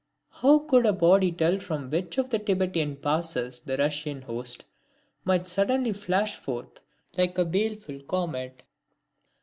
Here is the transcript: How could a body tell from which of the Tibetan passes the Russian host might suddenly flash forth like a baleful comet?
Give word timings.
How 0.31 0.57
could 0.57 0.87
a 0.87 0.93
body 0.93 1.31
tell 1.31 1.59
from 1.59 1.91
which 1.91 2.17
of 2.17 2.31
the 2.31 2.39
Tibetan 2.39 2.95
passes 2.95 3.59
the 3.61 3.77
Russian 3.77 4.23
host 4.23 4.65
might 5.25 5.45
suddenly 5.45 5.93
flash 5.93 6.37
forth 6.37 6.81
like 7.17 7.37
a 7.37 7.45
baleful 7.45 7.99
comet? 8.07 8.63